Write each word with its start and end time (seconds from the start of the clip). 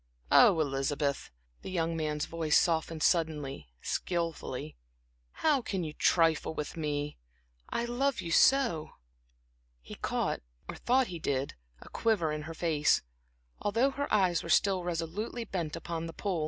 Oh, 0.31 0.59
Elizabeth," 0.59 1.29
the 1.61 1.69
young 1.69 1.95
man's 1.95 2.25
voice 2.25 2.57
softened 2.59 3.03
suddenly, 3.03 3.69
skillfully 3.83 4.75
"how 5.29 5.61
can 5.61 5.83
you 5.83 5.93
trifle 5.93 6.55
with 6.55 6.75
me 6.75 7.19
so, 7.69 7.77
when 7.77 7.85
I 7.87 7.93
love 7.93 8.19
you?" 8.19 8.89
He 9.79 9.93
caught, 9.93 10.41
or 10.67 10.73
thought 10.77 11.05
he 11.13 11.19
did, 11.19 11.53
a 11.81 11.89
quiver 11.89 12.31
in 12.31 12.41
her 12.49 12.55
face, 12.55 13.03
although 13.61 13.91
her 13.91 14.11
eyes 14.11 14.41
were 14.41 14.49
still 14.49 14.83
resolutely 14.83 15.43
bent 15.45 15.75
upon 15.75 16.07
the 16.07 16.13
pool. 16.13 16.39